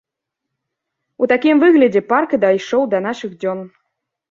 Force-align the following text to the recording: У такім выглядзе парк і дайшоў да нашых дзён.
У 1.25 1.29
такім 1.33 1.61
выглядзе 1.65 2.03
парк 2.11 2.29
і 2.39 2.41
дайшоў 2.47 2.91
да 2.97 3.05
нашых 3.09 3.39
дзён. 3.39 3.65